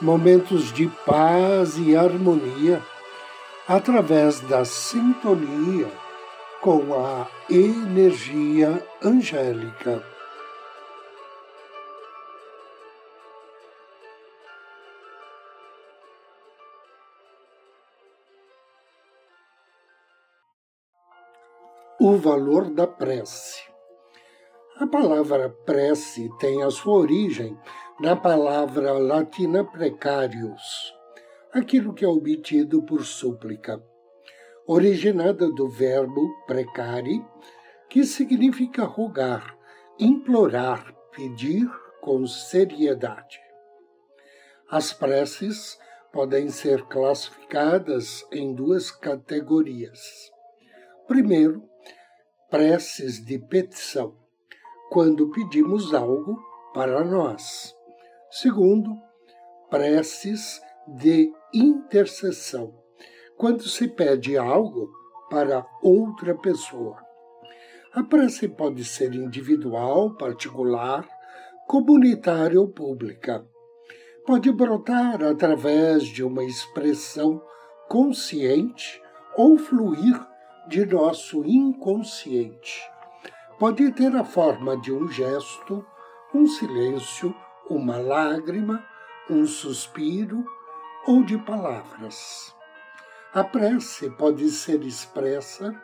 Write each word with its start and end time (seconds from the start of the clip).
momentos 0.00 0.72
de 0.72 0.86
paz 1.04 1.76
e 1.76 1.96
harmonia 1.96 2.82
através 3.66 4.40
da 4.40 4.64
sintonia 4.64 5.88
com 6.60 6.94
a 6.94 7.26
energia 7.50 8.84
angélica. 9.02 10.02
O 22.00 22.16
valor 22.16 22.70
da 22.70 22.86
prece. 22.86 23.77
A 24.80 24.86
palavra 24.86 25.50
prece 25.66 26.30
tem 26.38 26.62
a 26.62 26.70
sua 26.70 26.98
origem 26.98 27.58
na 27.98 28.14
palavra 28.14 28.92
latina 28.92 29.64
precarius, 29.64 30.94
aquilo 31.52 31.92
que 31.92 32.04
é 32.04 32.08
obtido 32.08 32.80
por 32.84 33.04
súplica, 33.04 33.82
originada 34.68 35.50
do 35.50 35.68
verbo 35.68 36.32
precari, 36.46 37.20
que 37.90 38.04
significa 38.04 38.84
rogar, 38.84 39.58
implorar, 39.98 40.94
pedir 41.10 41.68
com 42.00 42.24
seriedade. 42.24 43.40
As 44.70 44.92
preces 44.92 45.76
podem 46.12 46.50
ser 46.50 46.84
classificadas 46.84 48.24
em 48.30 48.54
duas 48.54 48.92
categorias. 48.92 50.30
Primeiro, 51.08 51.68
preces 52.48 53.24
de 53.24 53.40
petição, 53.40 54.27
quando 54.90 55.30
pedimos 55.30 55.92
algo 55.92 56.38
para 56.72 57.04
nós. 57.04 57.74
Segundo, 58.30 58.90
preces 59.70 60.60
de 60.86 61.30
intercessão, 61.52 62.74
quando 63.36 63.62
se 63.62 63.88
pede 63.88 64.36
algo 64.36 64.90
para 65.30 65.66
outra 65.82 66.34
pessoa. 66.34 66.96
A 67.92 68.02
prece 68.02 68.48
pode 68.48 68.84
ser 68.84 69.14
individual, 69.14 70.14
particular, 70.14 71.06
comunitária 71.66 72.60
ou 72.60 72.68
pública. 72.68 73.46
Pode 74.26 74.50
brotar 74.52 75.22
através 75.22 76.04
de 76.04 76.22
uma 76.22 76.44
expressão 76.44 77.42
consciente 77.88 79.02
ou 79.36 79.56
fluir 79.56 80.20
de 80.68 80.84
nosso 80.84 81.44
inconsciente. 81.44 82.82
Pode 83.58 83.90
ter 83.90 84.14
a 84.14 84.22
forma 84.22 84.80
de 84.80 84.92
um 84.92 85.08
gesto, 85.08 85.84
um 86.32 86.46
silêncio 86.46 87.34
uma 87.68 87.98
lágrima, 87.98 88.86
um 89.28 89.44
suspiro 89.46 90.44
ou 91.04 91.24
de 91.24 91.36
palavras. 91.38 92.54
A 93.32 93.42
prece 93.42 94.10
pode 94.10 94.48
ser 94.50 94.82
expressa 94.82 95.74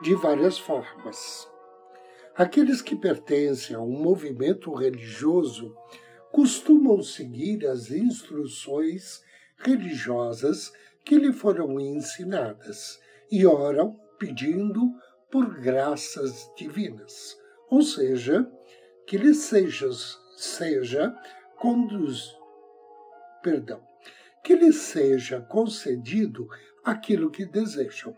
de 0.00 0.14
várias 0.14 0.58
formas. 0.58 1.50
Aqueles 2.36 2.80
que 2.80 2.94
pertencem 2.94 3.74
a 3.74 3.80
um 3.80 4.00
movimento 4.00 4.72
religioso 4.72 5.74
costumam 6.32 7.02
seguir 7.02 7.66
as 7.66 7.90
instruções 7.90 9.22
religiosas 9.58 10.72
que 11.04 11.16
lhe 11.16 11.32
foram 11.32 11.78
ensinadas 11.80 12.98
e 13.30 13.44
oram 13.44 13.98
pedindo 14.18 14.88
por 15.34 15.58
graças 15.58 16.48
divinas, 16.56 17.36
ou 17.68 17.82
seja, 17.82 18.48
que 19.04 19.18
lhes 19.18 19.38
seja, 19.38 19.90
seja 20.36 21.12
conduz, 21.56 22.32
perdão, 23.42 23.82
que 24.44 24.54
lhes 24.54 24.76
seja 24.76 25.40
concedido 25.40 26.46
aquilo 26.84 27.32
que 27.32 27.44
desejam. 27.44 28.16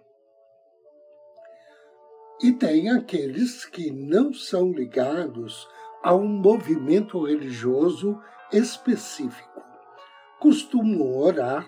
E 2.42 2.52
tem 2.52 2.90
aqueles 2.90 3.64
que 3.64 3.90
não 3.90 4.34
são 4.34 4.70
ligados 4.70 5.66
a 6.02 6.14
um 6.14 6.28
movimento 6.28 7.24
religioso 7.24 8.20
específico. 8.52 9.64
Costumam 10.38 11.16
orar 11.16 11.66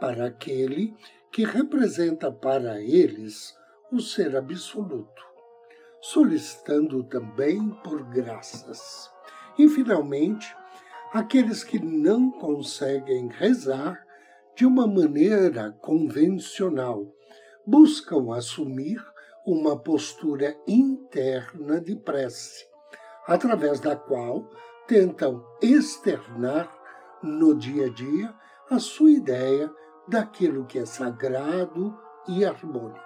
para 0.00 0.24
aquele 0.24 0.96
que 1.30 1.44
representa 1.44 2.32
para 2.32 2.80
eles 2.80 3.54
o 3.92 4.00
ser 4.00 4.36
absoluto, 4.36 5.22
solicitando 6.00 7.04
também 7.04 7.70
por 7.82 8.02
graças. 8.04 9.10
E, 9.58 9.68
finalmente, 9.68 10.54
aqueles 11.12 11.64
que 11.64 11.78
não 11.78 12.30
conseguem 12.30 13.28
rezar 13.28 14.04
de 14.54 14.66
uma 14.66 14.86
maneira 14.86 15.72
convencional, 15.80 17.06
buscam 17.66 18.34
assumir 18.34 19.02
uma 19.46 19.78
postura 19.78 20.56
interna 20.66 21.80
de 21.80 21.94
prece, 21.94 22.66
através 23.26 23.80
da 23.80 23.94
qual 23.94 24.50
tentam 24.86 25.44
externar 25.60 26.70
no 27.22 27.54
dia 27.54 27.86
a 27.86 27.90
dia 27.90 28.34
a 28.70 28.78
sua 28.78 29.10
ideia 29.10 29.70
daquilo 30.08 30.64
que 30.64 30.78
é 30.78 30.86
sagrado 30.86 31.96
e 32.28 32.44
harmônico. 32.44 33.05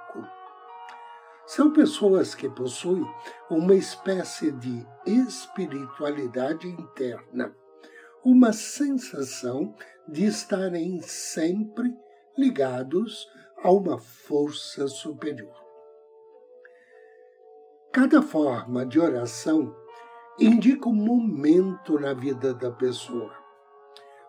São 1.50 1.72
pessoas 1.72 2.32
que 2.32 2.48
possuem 2.48 3.04
uma 3.50 3.74
espécie 3.74 4.52
de 4.52 4.86
espiritualidade 5.04 6.68
interna, 6.68 7.52
uma 8.24 8.52
sensação 8.52 9.74
de 10.06 10.26
estarem 10.26 11.02
sempre 11.02 11.92
ligados 12.38 13.28
a 13.64 13.72
uma 13.72 13.98
força 13.98 14.86
superior. 14.86 15.56
Cada 17.92 18.22
forma 18.22 18.86
de 18.86 19.00
oração 19.00 19.74
indica 20.38 20.88
um 20.88 20.94
momento 20.94 21.98
na 21.98 22.14
vida 22.14 22.54
da 22.54 22.70
pessoa, 22.70 23.34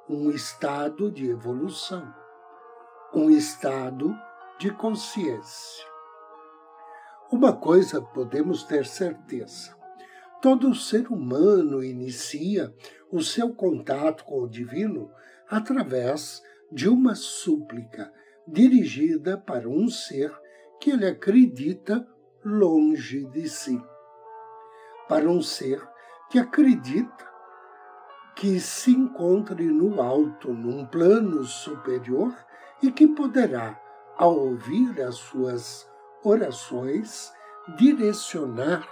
um 0.09 0.31
estado 0.31 1.11
de 1.11 1.29
evolução, 1.29 2.11
um 3.13 3.29
estado 3.29 4.11
de 4.57 4.71
consciência. 4.71 5.91
Uma 7.31 7.53
coisa 7.53 8.02
podemos 8.02 8.66
ter 8.66 8.86
certeza: 8.86 9.74
todo 10.42 10.75
ser 10.75 11.08
humano 11.08 11.81
inicia 11.81 12.75
o 13.09 13.22
seu 13.22 13.53
contato 13.56 14.25
com 14.25 14.42
o 14.42 14.50
divino 14.50 15.09
através 15.50 16.44
de 16.69 16.90
uma 16.90 17.16
súplica 17.16 18.12
dirigida 18.46 19.38
para 19.38 19.69
um 19.69 19.88
ser 19.88 20.30
que 20.78 20.92
ele 20.92 21.07
acredita 21.07 22.06
longe 22.44 23.24
de 23.28 23.48
si. 23.48 23.81
Para 25.07 25.30
um 25.30 25.42
ser 25.42 25.81
que 26.30 26.38
acredita 26.38 27.31
que 28.36 28.60
se 28.60 28.92
encontre 28.92 29.63
no 29.63 30.01
alto, 30.01 30.51
num 30.51 30.86
plano 30.86 31.45
superior 31.45 32.36
e 32.84 32.92
que 32.92 33.07
poderá, 33.07 33.80
ao 34.18 34.38
ouvir 34.38 35.01
as 35.01 35.16
suas 35.16 35.90
orações 36.23 37.31
direcionar 37.77 38.88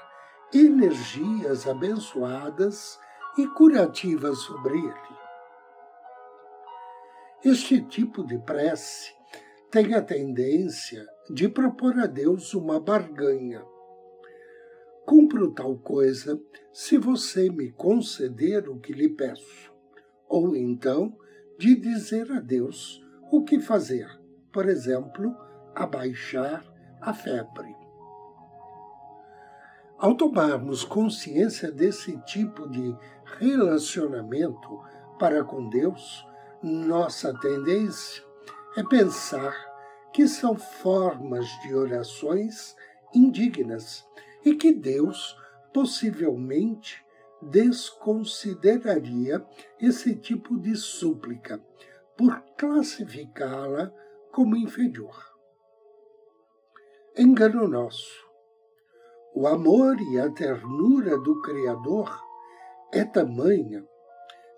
energias 0.53 1.67
abençoadas 1.67 2.99
e 3.37 3.47
curativas 3.47 4.39
sobre 4.39 4.77
ele. 4.77 5.19
Este 7.43 7.81
tipo 7.81 8.25
de 8.25 8.37
prece 8.39 9.13
tem 9.71 9.93
a 9.93 10.01
tendência 10.01 11.05
de 11.29 11.47
propor 11.47 11.97
a 11.99 12.07
Deus 12.07 12.53
uma 12.53 12.79
barganha. 12.79 13.63
Cumpro 15.05 15.51
tal 15.53 15.77
coisa 15.77 16.39
se 16.73 16.97
você 16.97 17.49
me 17.49 17.71
conceder 17.71 18.67
o 18.67 18.79
que 18.79 18.93
lhe 18.93 19.09
peço, 19.09 19.71
ou 20.27 20.55
então 20.55 21.15
de 21.57 21.75
dizer 21.75 22.31
a 22.31 22.39
Deus 22.39 23.01
o 23.31 23.43
que 23.43 23.59
fazer, 23.59 24.07
por 24.51 24.67
exemplo, 24.67 25.35
abaixar 25.75 26.68
a 27.01 27.13
febre. 27.13 27.75
Ao 29.97 30.15
tomarmos 30.15 30.83
consciência 30.83 31.71
desse 31.71 32.17
tipo 32.19 32.69
de 32.69 32.95
relacionamento 33.39 34.81
para 35.19 35.43
com 35.43 35.67
Deus, 35.69 36.25
nossa 36.63 37.37
tendência 37.39 38.23
é 38.77 38.83
pensar 38.83 39.53
que 40.13 40.27
são 40.27 40.55
formas 40.55 41.45
de 41.61 41.75
orações 41.75 42.75
indignas 43.13 44.07
e 44.43 44.55
que 44.55 44.73
Deus 44.73 45.37
possivelmente 45.73 47.03
desconsideraria 47.41 49.45
esse 49.79 50.13
tipo 50.15 50.57
de 50.57 50.75
súplica 50.75 51.63
por 52.17 52.41
classificá-la 52.57 53.93
como 54.31 54.57
inferior. 54.57 55.28
Engano 57.21 57.67
nosso. 57.67 58.25
O 59.35 59.45
amor 59.45 59.99
e 59.99 60.17
a 60.17 60.29
ternura 60.29 61.17
do 61.17 61.41
Criador 61.41 62.17
é 62.93 63.03
tamanha 63.03 63.85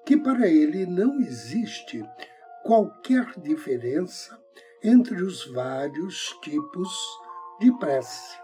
que 0.06 0.16
para 0.16 0.48
ele 0.48 0.86
não 0.86 1.20
existe 1.22 2.08
qualquer 2.64 3.34
diferença 3.40 4.40
entre 4.84 5.24
os 5.24 5.44
vários 5.52 6.38
tipos 6.44 6.96
de 7.60 7.76
prece. 7.80 8.38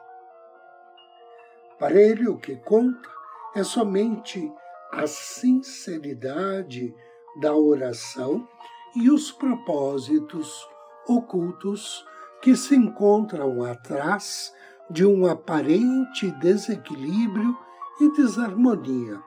Para 1.78 2.02
ele, 2.02 2.28
o 2.28 2.40
que 2.40 2.56
conta 2.56 3.08
é 3.54 3.64
somente 3.64 4.52
a 4.94 5.06
sinceridade 5.06 6.92
da 7.40 7.56
oração 7.56 8.50
e 8.96 9.12
os 9.12 9.32
propósitos 9.32 10.68
ocultos 11.08 12.04
que 12.42 12.56
se 12.56 12.76
encontram 12.76 13.64
atrás 13.64 14.54
de 14.90 15.06
um 15.06 15.26
aparente 15.26 16.32
desequilíbrio 16.32 17.58
e 18.00 18.12
desarmonia 18.14 19.22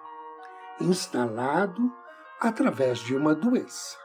instalado 0.81 1.93
através 2.41 3.01
de 3.01 3.15
uma 3.15 3.35
doença. 3.35 3.99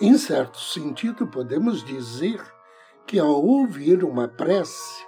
Em 0.00 0.16
certo 0.16 0.58
sentido, 0.58 1.26
podemos 1.26 1.84
dizer 1.84 2.40
que 3.06 3.18
ao 3.18 3.44
ouvir 3.44 4.04
uma 4.04 4.28
prece, 4.28 5.06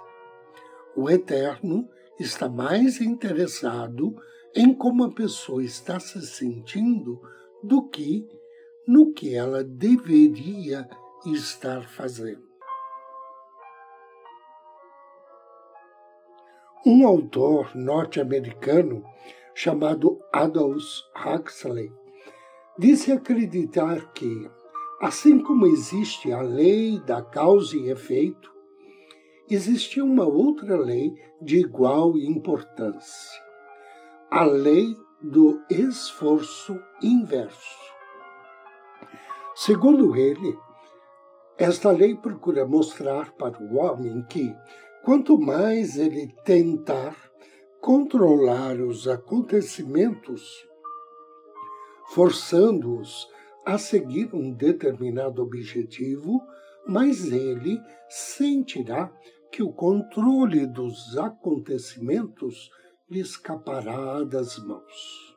o 0.95 1.09
Eterno 1.09 1.87
está 2.19 2.49
mais 2.49 2.99
interessado 3.01 4.15
em 4.55 4.73
como 4.73 5.03
a 5.03 5.13
pessoa 5.13 5.63
está 5.63 5.99
se 5.99 6.21
sentindo 6.25 7.21
do 7.63 7.87
que 7.89 8.27
no 8.87 9.13
que 9.13 9.33
ela 9.33 9.63
deveria 9.63 10.89
estar 11.25 11.87
fazendo. 11.87 12.50
Um 16.83 17.05
autor 17.05 17.75
norte-americano 17.75 19.03
chamado 19.53 20.19
Aldous 20.33 21.03
Huxley 21.15 21.93
disse 22.75 23.11
acreditar 23.11 24.11
que, 24.13 24.49
assim 24.99 25.37
como 25.43 25.67
existe 25.67 26.31
a 26.31 26.41
lei 26.41 26.99
da 27.01 27.21
causa 27.21 27.77
e 27.77 27.91
efeito, 27.91 28.51
existia 29.47 30.03
uma 30.03 30.25
outra 30.25 30.75
lei 30.75 31.13
de 31.39 31.59
igual 31.59 32.17
importância, 32.17 33.39
a 34.31 34.43
lei 34.43 34.97
do 35.21 35.61
esforço 35.69 36.81
inverso. 36.99 37.93
Segundo 39.53 40.15
ele, 40.15 40.57
esta 41.59 41.91
lei 41.91 42.15
procura 42.15 42.65
mostrar 42.65 43.33
para 43.33 43.61
o 43.61 43.75
homem 43.75 44.23
que, 44.23 44.51
quanto 45.03 45.37
mais 45.39 45.97
ele 45.97 46.27
tentar 46.43 47.15
controlar 47.79 48.79
os 48.79 49.07
acontecimentos, 49.07 50.67
forçando-os 52.13 53.27
a 53.65 53.77
seguir 53.77 54.29
um 54.33 54.51
determinado 54.51 55.41
objetivo, 55.41 56.41
mas 56.87 57.31
ele 57.31 57.79
sentirá 58.09 59.11
que 59.51 59.61
o 59.61 59.71
controle 59.73 60.65
dos 60.65 61.17
acontecimentos 61.17 62.69
lhe 63.09 63.19
escapará 63.19 64.23
das 64.23 64.57
mãos. 64.57 65.35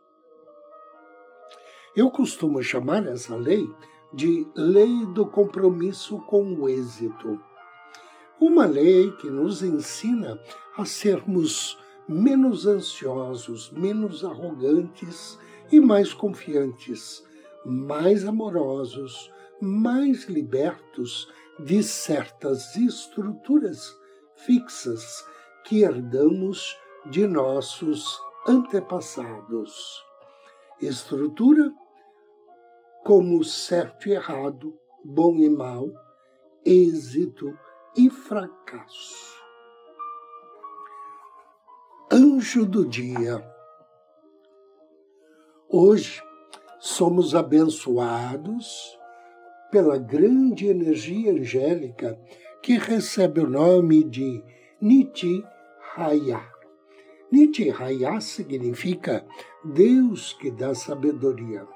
Eu 1.96 2.10
costumo 2.10 2.62
chamar 2.62 3.06
essa 3.06 3.36
lei 3.36 3.66
de 4.12 4.46
lei 4.54 5.06
do 5.06 5.26
compromisso 5.26 6.18
com 6.22 6.54
o 6.54 6.68
êxito. 6.68 7.40
Uma 8.40 8.66
lei 8.66 9.10
que 9.12 9.30
nos 9.30 9.62
ensina 9.62 10.38
a 10.76 10.84
sermos 10.84 11.78
menos 12.08 12.66
ansiosos, 12.66 13.70
menos 13.70 14.24
arrogantes 14.24 15.38
e 15.70 15.80
mais 15.80 16.12
confiantes, 16.12 17.24
mais 17.64 18.24
amorosos, 18.24 19.32
mais 19.60 20.24
libertos 20.24 21.28
de 21.58 21.82
certas 21.82 22.76
estruturas 22.76 23.96
fixas 24.34 25.24
que 25.64 25.82
herdamos 25.82 26.76
de 27.06 27.26
nossos 27.26 28.20
antepassados. 28.46 30.04
Estrutura 30.80 31.72
como 33.04 33.44
certo 33.44 34.08
e 34.08 34.12
errado, 34.12 34.76
bom 35.04 35.36
e 35.36 35.48
mal, 35.48 35.88
êxito 36.64 37.56
e 37.96 38.10
fracasso. 38.10 39.34
Anjo 42.10 42.66
do 42.66 42.84
dia. 42.84 43.44
Hoje 45.68 46.22
somos 46.80 47.34
abençoados 47.34 48.98
pela 49.70 49.96
grande 49.96 50.66
energia 50.66 51.32
angélica 51.32 52.18
que 52.62 52.78
recebe 52.78 53.40
o 53.40 53.48
nome 53.48 54.04
de 54.04 54.42
Niti 54.80 55.44
Raya. 55.94 56.40
Niti 57.30 57.70
Raya 57.70 58.20
significa 58.20 59.26
Deus 59.64 60.32
que 60.34 60.50
dá 60.50 60.74
sabedoria. 60.74 61.66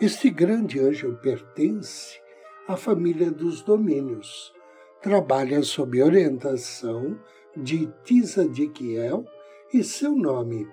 Este 0.00 0.30
grande 0.30 0.78
anjo 0.78 1.16
pertence 1.16 2.20
à 2.68 2.76
família 2.76 3.30
dos 3.30 3.62
domínios. 3.62 4.52
Trabalha 5.00 5.62
sob 5.62 6.02
orientação 6.02 7.16
de 7.56 7.86
Tisadiquiel 8.02 9.24
e 9.72 9.84
seu 9.84 10.10
nome 10.10 10.66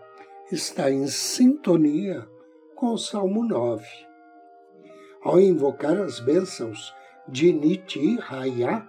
está 0.51 0.89
em 0.89 1.05
sintonia 1.05 2.27
com 2.74 2.94
o 2.94 2.98
Salmo 2.98 3.46
9. 3.46 3.86
Ao 5.22 5.39
invocar 5.39 6.01
as 6.01 6.20
bênçãos 6.20 6.91
de 7.27 7.53
Niti 7.53 8.15
Raya, 8.15 8.88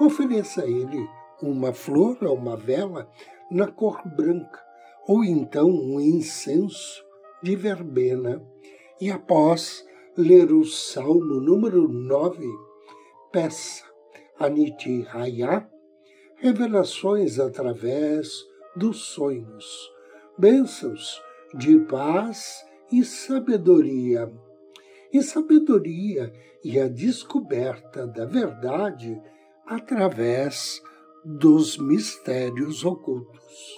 ofereça 0.00 0.62
a 0.62 0.66
ele 0.66 1.06
uma 1.42 1.74
flor 1.74 2.16
ou 2.22 2.34
uma 2.34 2.56
vela 2.56 3.10
na 3.50 3.66
cor 3.66 4.00
branca, 4.16 4.58
ou 5.06 5.22
então 5.22 5.68
um 5.68 6.00
incenso 6.00 7.04
de 7.42 7.54
verbena. 7.54 8.42
E 8.98 9.10
após 9.10 9.86
ler 10.16 10.50
o 10.50 10.64
Salmo 10.64 11.40
número 11.40 11.86
9, 11.86 12.42
peça 13.30 13.87
a 14.38 14.48
Niti 14.48 15.02
Raya 15.02 15.68
revelações 16.36 17.38
através 17.38 18.28
dos 18.76 18.98
sonhos, 18.98 19.90
bênçãos 20.38 21.20
de 21.54 21.78
paz 21.80 22.64
e 22.92 23.04
sabedoria. 23.04 24.32
E 25.12 25.22
sabedoria 25.22 26.32
e 26.62 26.78
a 26.78 26.86
descoberta 26.86 28.06
da 28.06 28.26
verdade 28.26 29.20
através 29.66 30.82
dos 31.24 31.76
mistérios 31.78 32.84
ocultos. 32.84 33.76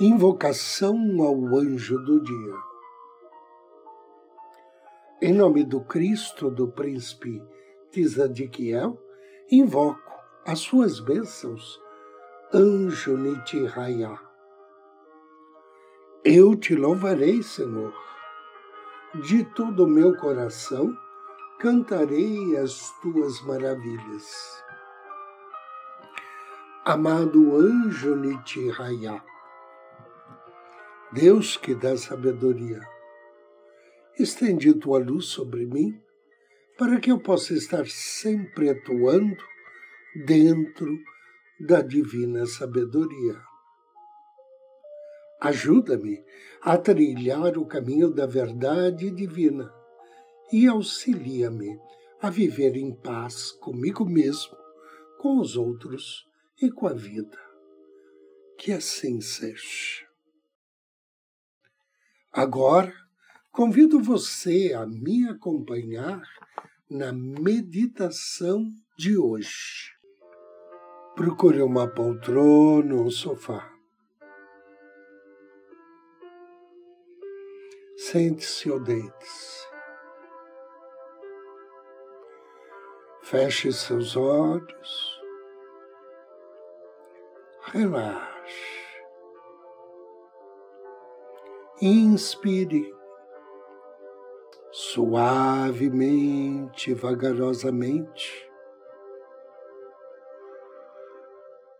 Invocação 0.00 1.22
ao 1.22 1.56
anjo 1.56 1.98
do 2.04 2.20
dia. 2.22 2.75
Em 5.22 5.32
nome 5.32 5.64
do 5.64 5.80
Cristo, 5.80 6.50
do 6.50 6.68
príncipe 6.68 7.42
Tzadkiel, 7.90 9.00
invoco 9.50 10.12
as 10.44 10.58
suas 10.58 11.00
bênçãos, 11.00 11.80
anjo 12.52 13.16
Nitiraya. 13.16 14.18
Eu 16.22 16.54
te 16.54 16.74
louvarei, 16.76 17.42
Senhor. 17.42 17.94
De 19.14 19.42
todo 19.42 19.84
o 19.84 19.88
meu 19.88 20.14
coração 20.18 20.94
cantarei 21.60 22.54
as 22.58 22.90
tuas 23.00 23.40
maravilhas. 23.40 24.62
Amado 26.84 27.56
anjo 27.56 28.14
Nitiraya, 28.14 29.24
Deus 31.10 31.56
que 31.56 31.74
dá 31.74 31.96
sabedoria, 31.96 32.95
estende 34.18 34.72
tua 34.74 34.98
luz 34.98 35.26
sobre 35.26 35.66
mim 35.66 36.00
para 36.78 37.00
que 37.00 37.10
eu 37.10 37.18
possa 37.18 37.54
estar 37.54 37.86
sempre 37.86 38.70
atuando 38.70 39.36
dentro 40.26 40.98
da 41.60 41.80
divina 41.80 42.46
sabedoria. 42.46 43.40
Ajuda-me 45.40 46.22
a 46.62 46.76
trilhar 46.76 47.58
o 47.58 47.66
caminho 47.66 48.10
da 48.10 48.26
verdade 48.26 49.10
divina 49.10 49.72
e 50.52 50.66
auxilia-me 50.66 51.78
a 52.20 52.30
viver 52.30 52.76
em 52.76 52.94
paz 52.94 53.52
comigo 53.52 54.04
mesmo, 54.04 54.56
com 55.18 55.38
os 55.38 55.56
outros 55.56 56.26
e 56.60 56.70
com 56.70 56.86
a 56.86 56.94
vida. 56.94 57.38
Que 58.58 58.72
assim 58.72 59.20
seja. 59.20 60.06
Agora, 62.32 62.94
convido 63.56 63.98
você 63.98 64.74
a 64.74 64.84
me 64.84 65.26
acompanhar 65.30 66.20
na 66.90 67.10
meditação 67.10 68.70
de 68.98 69.16
hoje. 69.16 69.96
Procure 71.14 71.62
uma 71.62 71.88
poltrona 71.88 72.94
ou 72.94 73.06
um 73.06 73.10
sofá. 73.10 73.72
Sente-se 77.96 78.70
ou 78.70 78.78
deite-se. 78.78 79.66
Feche 83.22 83.72
seus 83.72 84.16
olhos. 84.16 85.20
Relaxe. 87.72 88.76
Inspire 91.80 92.95
suavemente, 94.78 96.92
vagarosamente, 96.92 98.46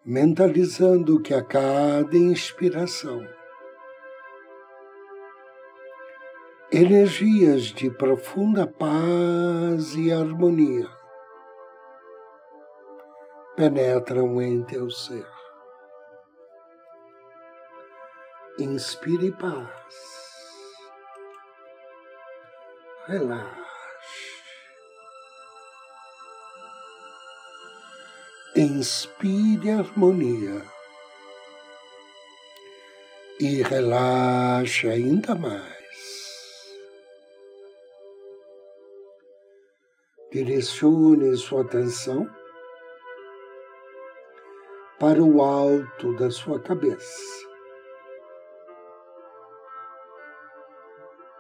mentalizando 0.03 1.21
que 1.21 1.35
a 1.35 1.45
cada 1.45 2.17
inspiração 2.17 3.29
energias 6.73 7.65
de 7.65 7.91
profunda 7.91 8.67
paz 8.67 9.95
e 9.95 10.11
harmonia 10.11 10.89
penetram 13.57 14.41
em 14.41 14.63
teu 14.63 14.91
ser. 14.91 15.29
Inspire 18.59 19.33
paz. 19.33 20.16
Relaxe. 23.09 23.67
Inspire 28.57 29.71
harmonia. 29.71 30.63
E 33.39 33.63
relaxe 33.63 34.89
ainda 34.89 35.35
mais. 35.35 35.77
direcione 40.37 41.35
sua 41.37 41.63
atenção 41.63 42.29
para 45.01 45.23
o 45.23 45.41
alto 45.41 46.15
da 46.17 46.31
sua 46.31 46.61
cabeça. 46.61 47.46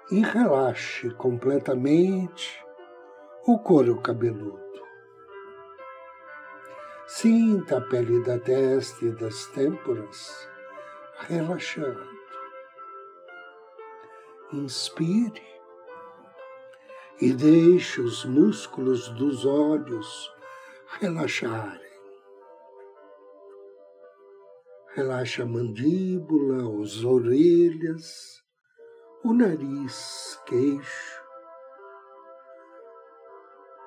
E 0.08 0.20
relaxe 0.20 1.10
completamente 1.14 2.64
o 3.44 3.58
couro 3.58 4.00
cabeludo. 4.00 4.64
Sinta 7.08 7.78
a 7.78 7.80
pele 7.80 8.22
da 8.22 8.38
testa 8.38 9.04
e 9.04 9.10
das 9.10 9.46
têmporas 9.46 10.48
relaxando. 11.26 12.08
Inspire 14.52 15.42
e 17.20 17.32
deixe 17.32 18.00
os 18.00 18.24
músculos 18.24 19.08
dos 19.08 19.44
olhos 19.44 20.32
relaxarem. 21.00 21.80
Relaxa 24.94 25.42
a 25.42 25.46
mandíbula, 25.46 26.80
as 26.80 27.02
orelhas, 27.02 28.45
o 29.22 29.32
nariz, 29.32 30.40
queixo, 30.46 31.22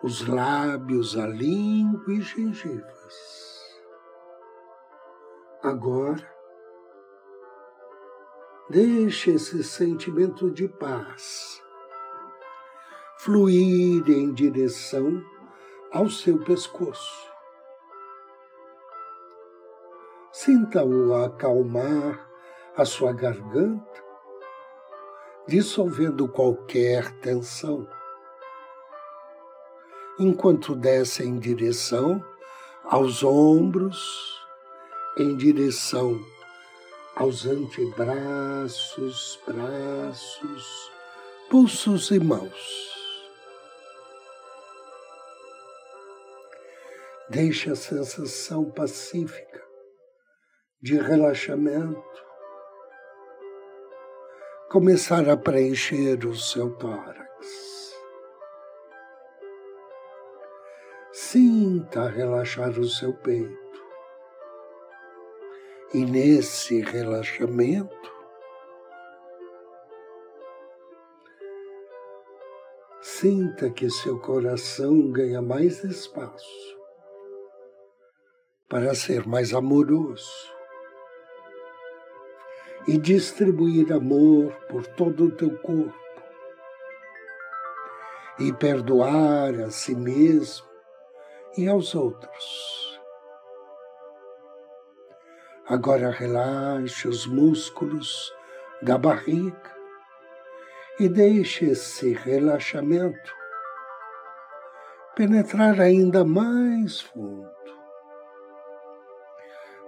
os 0.04 0.28
lábios, 0.28 1.18
a 1.18 1.28
língua 1.28 2.14
e 2.14 2.22
gengivas. 2.22 3.82
Agora, 5.62 6.34
deixe 8.70 9.32
esse 9.32 9.64
sentimento 9.64 10.50
de 10.50 10.68
paz 10.68 11.62
fluir 13.18 14.10
em 14.10 14.32
direção 14.34 15.22
ao 15.92 16.10
seu 16.10 16.40
pescoço. 16.40 17.30
Sinta-o 20.32 21.14
acalmar 21.16 22.30
a 22.78 22.86
sua 22.86 23.12
garganta, 23.12 24.09
dissolvendo 25.50 26.28
qualquer 26.28 27.12
tensão, 27.22 27.90
enquanto 30.20 30.76
desce 30.76 31.24
em 31.24 31.40
direção 31.40 32.24
aos 32.84 33.24
ombros, 33.24 33.98
em 35.18 35.36
direção 35.36 36.20
aos 37.16 37.48
antebraços, 37.48 39.40
braços, 39.48 40.92
pulsos 41.50 42.12
e 42.12 42.20
mãos. 42.20 42.94
Deixe 47.28 47.72
a 47.72 47.76
sensação 47.76 48.70
pacífica 48.70 49.64
de 50.80 50.96
relaxamento 50.96 52.29
começar 54.70 55.28
a 55.28 55.36
preencher 55.36 56.24
o 56.28 56.36
seu 56.36 56.70
tórax. 56.76 57.92
Sinta 61.12 62.08
relaxar 62.08 62.80
o 62.80 62.88
seu 62.88 63.12
peito. 63.14 63.58
E 65.92 66.06
nesse 66.06 66.82
relaxamento, 66.82 68.12
sinta 73.02 73.72
que 73.72 73.90
seu 73.90 74.20
coração 74.20 75.12
ganha 75.12 75.42
mais 75.42 75.84
espaço 75.84 76.78
para 78.68 78.94
ser 78.94 79.28
mais 79.28 79.52
amoroso 79.52 80.59
e 82.90 82.98
distribuir 82.98 83.94
amor 83.94 84.52
por 84.68 84.84
todo 84.88 85.26
o 85.26 85.32
teu 85.32 85.56
corpo 85.60 85.94
e 88.40 88.52
perdoar 88.52 89.54
a 89.62 89.70
si 89.70 89.94
mesmo 89.94 90.66
e 91.56 91.68
aos 91.68 91.94
outros. 91.94 93.00
Agora 95.68 96.10
relaxe 96.10 97.08
os 97.08 97.28
músculos 97.28 98.34
da 98.82 98.98
barriga 98.98 99.78
e 101.00 101.08
deixe 101.08 101.66
esse 101.66 102.12
relaxamento 102.14 103.36
penetrar 105.16 105.80
ainda 105.80 106.26
mais 106.26 107.02
fundo 107.02 107.48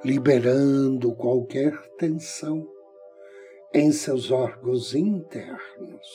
liberando 0.03 1.15
qualquer 1.15 1.75
tensão 1.97 2.67
em 3.73 3.91
seus 3.93 4.31
órgãos 4.31 4.93
internos. 4.93 6.07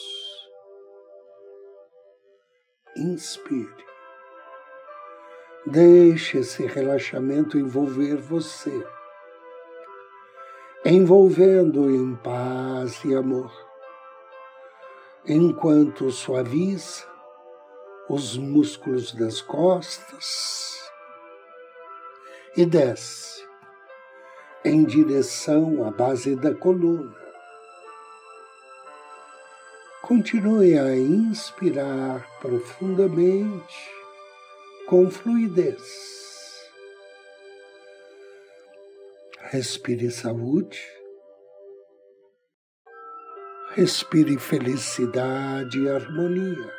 Inspire. 2.97 3.87
Deixe 5.65 6.39
esse 6.39 6.67
relaxamento 6.67 7.59
envolver 7.59 8.17
você, 8.17 8.87
envolvendo 10.85 11.91
em 11.91 12.15
paz 12.17 13.03
e 13.05 13.15
amor, 13.15 13.51
enquanto 15.27 16.11
suaviza 16.11 17.05
os 18.09 18.37
músculos 18.37 19.13
das 19.13 19.41
costas 19.41 20.79
e 22.57 22.65
desce 22.65 23.45
em 24.65 24.85
direção 24.85 25.85
à 25.87 25.91
base 25.91 26.37
da 26.37 26.55
coluna. 26.55 27.26
Continue 30.07 30.79
a 30.79 30.95
inspirar 30.95 32.25
profundamente, 32.39 33.91
com 34.87 35.11
fluidez. 35.11 36.71
Respire 39.41 40.09
saúde. 40.13 40.81
Respire 43.71 44.39
felicidade 44.39 45.81
e 45.81 45.89
harmonia 45.89 46.73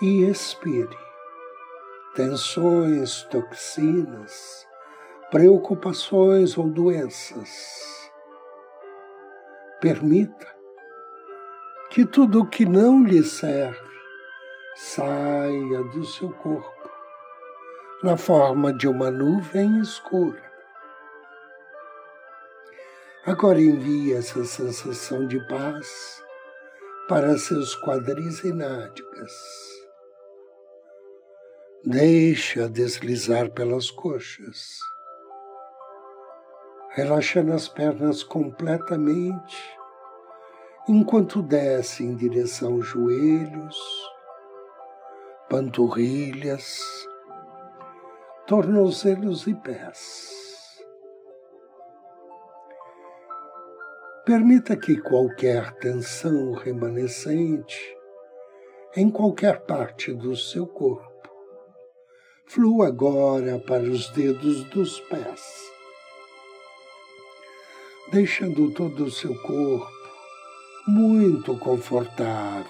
e 0.00 0.22
expire 0.24 0.96
tensões, 2.14 3.24
toxinas, 3.24 4.66
preocupações 5.30 6.56
ou 6.56 6.66
doenças. 6.70 8.10
Permita 9.82 10.59
que 11.90 12.06
tudo 12.06 12.42
o 12.42 12.46
que 12.46 12.64
não 12.64 13.04
lhe 13.04 13.22
serve 13.22 13.90
saia 14.76 15.82
do 15.84 16.04
seu 16.04 16.30
corpo 16.30 16.90
na 18.02 18.16
forma 18.16 18.72
de 18.72 18.88
uma 18.88 19.10
nuvem 19.10 19.80
escura. 19.80 20.42
Agora 23.26 23.60
envie 23.60 24.14
essa 24.14 24.44
sensação 24.44 25.26
de 25.26 25.38
paz 25.48 26.24
para 27.08 27.36
seus 27.36 27.74
quadris 27.74 28.42
nádegas. 28.44 29.32
Deixa 31.84 32.68
deslizar 32.68 33.50
pelas 33.50 33.90
coxas, 33.90 34.78
relaxando 36.90 37.52
as 37.52 37.68
pernas 37.68 38.22
completamente, 38.22 39.79
enquanto 40.88 41.42
desce 41.42 42.02
em 42.04 42.16
direção 42.16 42.74
aos 42.74 42.86
joelhos, 42.86 43.76
panturrilhas, 45.48 46.80
tornozelos 48.46 49.46
e 49.46 49.54
pés. 49.54 50.80
Permita 54.24 54.76
que 54.76 54.96
qualquer 54.96 55.72
tensão 55.74 56.52
remanescente 56.52 57.96
em 58.96 59.10
qualquer 59.10 59.60
parte 59.60 60.12
do 60.12 60.34
seu 60.36 60.66
corpo 60.66 61.10
flua 62.46 62.88
agora 62.88 63.58
para 63.58 63.82
os 63.82 64.10
dedos 64.10 64.64
dos 64.70 64.98
pés, 65.00 65.70
deixando 68.10 68.72
todo 68.72 69.04
o 69.04 69.10
seu 69.10 69.34
corpo 69.42 69.99
muito 70.90 71.56
confortável, 71.56 72.66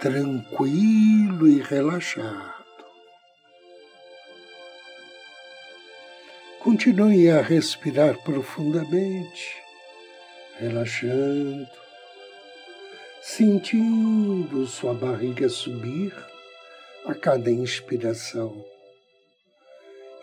tranquilo 0.00 1.46
e 1.46 1.60
relaxado. 1.60 2.62
Continue 6.58 7.30
a 7.30 7.42
respirar 7.42 8.16
profundamente, 8.22 9.56
relaxando, 10.58 11.68
sentindo 13.20 14.66
sua 14.66 14.94
barriga 14.94 15.48
subir 15.48 16.14
a 17.04 17.14
cada 17.14 17.50
inspiração 17.50 18.64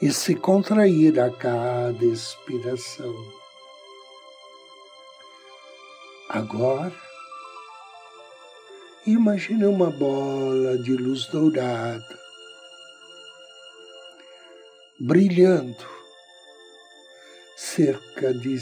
e 0.02 0.12
se 0.12 0.34
contrair 0.34 1.20
a 1.20 1.30
cada 1.30 2.06
expiração. 2.06 3.39
Agora, 6.32 6.94
imagine 9.04 9.66
uma 9.66 9.90
bola 9.90 10.78
de 10.78 10.96
luz 10.96 11.26
dourada 11.26 12.20
brilhando 15.00 15.88
cerca 17.58 18.32
de 18.32 18.60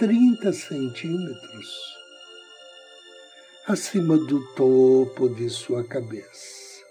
30 0.00 0.52
centímetros 0.52 1.96
acima 3.68 4.16
do 4.16 4.44
topo 4.54 5.28
de 5.28 5.48
sua 5.48 5.84
cabeça. 5.86 6.82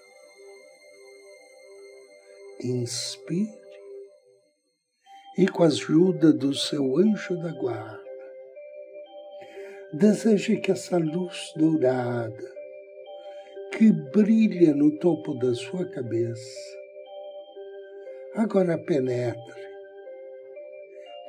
Inspire 2.61 3.51
e, 5.37 5.45
com 5.45 5.63
a 5.63 5.67
ajuda 5.67 6.31
do 6.31 6.53
seu 6.53 6.97
anjo 6.99 7.35
da 7.35 7.51
guarda, 7.51 8.04
deseje 9.97 10.57
que 10.57 10.73
essa 10.73 10.97
luz 10.97 11.53
dourada 11.55 12.53
que 13.71 13.93
brilha 13.93 14.73
no 14.75 14.99
topo 14.99 15.33
da 15.35 15.53
sua 15.53 15.85
cabeça 15.89 16.77
agora 18.35 18.77
penetre 18.77 19.65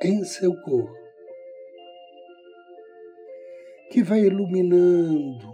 em 0.03 0.23
seu 0.25 0.53
corpo, 0.61 0.93
que 3.89 4.03
vai 4.03 4.19
iluminando 4.19 5.47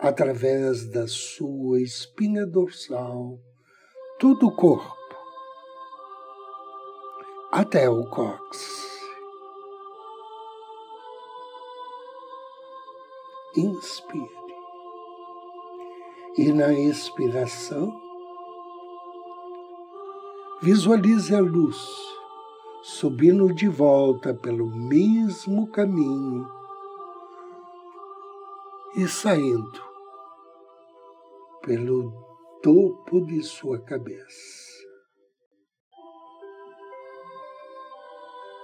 através 0.00 0.90
da 0.90 1.06
sua 1.06 1.80
espinha 1.80 2.44
dorsal 2.44 3.38
todo 4.18 4.48
o 4.48 4.56
corpo 4.56 4.96
até 7.52 7.88
o 7.88 8.04
cóccix. 8.10 9.01
Inspire. 13.56 14.42
E 16.38 16.52
na 16.52 16.72
expiração, 16.72 18.02
Visualize 20.64 21.34
a 21.34 21.40
luz 21.40 21.76
subindo 22.84 23.52
de 23.52 23.66
volta 23.66 24.32
pelo 24.32 24.64
mesmo 24.70 25.68
caminho 25.72 26.48
e 28.94 29.08
saindo 29.08 29.82
pelo 31.62 32.12
topo 32.62 33.26
de 33.26 33.42
sua 33.42 33.80
cabeça. 33.80 34.86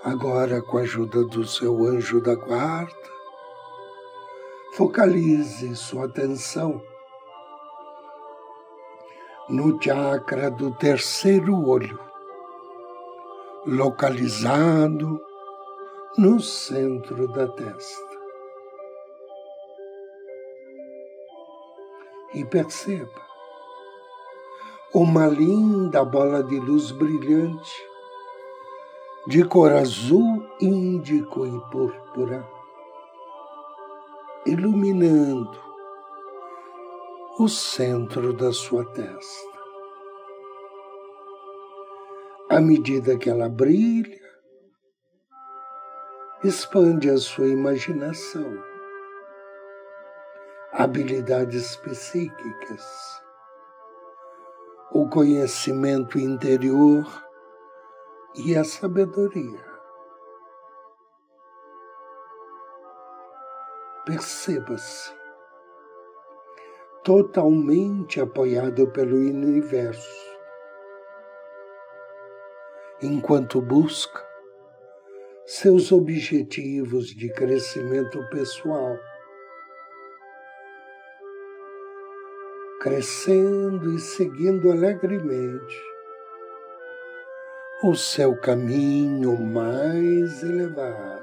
Agora, 0.05 0.63
com 0.63 0.79
a 0.79 0.83
ajuda 0.83 1.25
do 1.25 1.45
seu 1.45 1.83
anjo 1.83 2.21
da 2.21 2.37
guarda, 2.37 3.11
focalize 4.79 5.75
sua 5.75 6.05
atenção 6.05 6.81
no 9.49 9.77
chakra 9.83 10.53
do 10.53 10.73
terceiro 10.77 11.67
olho, 11.67 11.99
localizado 13.67 15.21
no 16.17 16.39
centro 16.39 17.27
da 17.27 17.49
testa. 17.49 18.19
E 22.35 22.45
perceba 22.45 23.21
uma 24.95 25.27
linda 25.27 26.05
bola 26.05 26.41
de 26.41 26.61
luz 26.61 26.93
brilhante, 26.93 27.75
de 29.27 29.45
cor 29.45 29.73
azul, 29.73 30.49
índico 30.61 31.45
e 31.45 31.61
púrpura, 31.69 32.58
iluminando 34.47 35.59
o 37.39 37.49
centro 37.49 38.33
da 38.33 38.53
sua 38.53 38.85
testa. 38.93 39.59
À 42.51 42.61
medida 42.61 43.19
que 43.19 43.29
ela 43.29 43.49
brilha, 43.49 44.19
expande 46.43 47.11
a 47.11 47.19
sua 47.19 47.49
imaginação, 47.49 48.63
habilidades 50.73 51.77
psíquicas, 51.77 52.85
o 54.93 55.09
conhecimento 55.09 56.19
interior 56.19 57.05
e 58.35 58.57
a 58.57 58.65
sabedoria. 58.65 59.78
Perceba-se 64.09 65.13
totalmente 67.05 68.23
apoiado 68.23 68.91
pelo 68.91 69.17
universo, 69.17 70.39
enquanto 73.03 73.61
busca 73.61 74.27
seus 75.45 75.93
objetivos 75.93 77.09
de 77.09 77.31
crescimento 77.35 78.27
pessoal, 78.31 78.99
crescendo 82.81 83.95
e 83.95 83.99
seguindo 83.99 84.73
alegremente 84.73 85.83
o 87.83 87.95
seu 87.95 88.35
caminho 88.41 89.37
mais 89.37 90.43
elevado. 90.43 91.18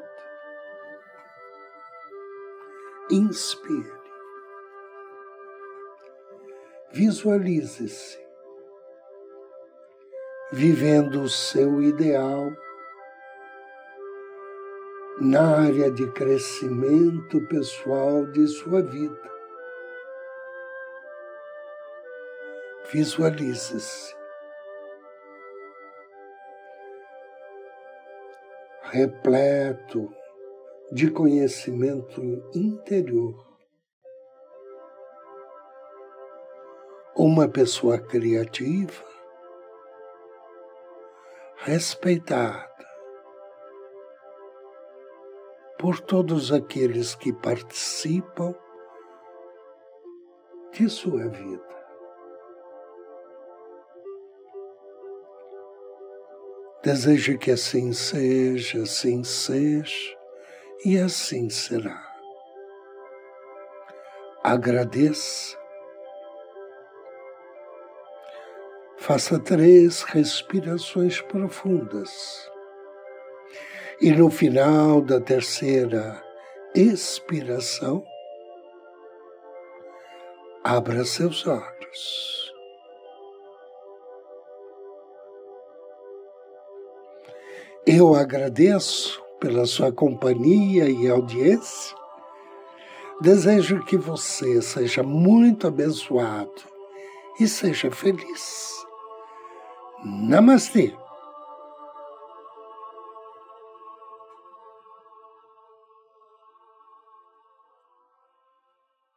Inspire. 3.12 3.94
Visualize-se 6.92 8.18
vivendo 10.52 11.22
o 11.22 11.30
seu 11.30 11.84
ideal 11.84 12.52
na 15.22 15.68
área 15.68 15.92
de 15.92 16.12
crescimento 16.14 17.40
pessoal 17.48 18.26
de 18.26 18.48
sua 18.48 18.82
vida. 18.82 19.32
Visualize-se. 22.92 24.16
Repleto 28.82 30.12
de 30.96 31.12
conhecimento 31.12 32.22
interior. 32.54 33.36
Uma 37.18 37.50
pessoa 37.50 38.00
criativa, 38.00 39.04
respeitada 41.58 42.88
por 45.78 46.00
todos 46.00 46.54
aqueles 46.54 47.14
que 47.14 47.34
participam 47.34 48.56
de 50.72 50.90
sua 50.90 51.28
vida. 51.28 51.76
Desejo 56.82 57.38
que 57.38 57.52
assim 57.52 57.92
seja, 57.92 58.84
assim 58.84 59.26
seja 59.26 60.15
e 60.86 61.00
assim 61.00 61.50
será. 61.50 62.00
Agradeça. 64.44 65.58
Faça 68.96 69.40
três 69.40 70.04
respirações 70.04 71.20
profundas. 71.22 72.52
E 74.00 74.12
no 74.12 74.30
final 74.30 75.02
da 75.02 75.20
terceira 75.20 76.24
expiração, 76.76 78.06
abra 80.64 81.04
seus 81.04 81.48
olhos. 81.48 82.54
Eu 87.88 88.14
agradeço 88.14 89.25
pela 89.46 89.68
sua 89.68 89.92
companhia 89.92 90.90
e 90.90 91.08
audiência. 91.08 91.96
Desejo 93.22 93.86
que 93.86 93.96
você 93.96 94.60
seja 94.60 95.04
muito 95.04 95.68
abençoado 95.68 96.64
e 97.40 97.48
seja 97.48 97.92
feliz. 97.92 98.74
Namastê! 100.04 100.96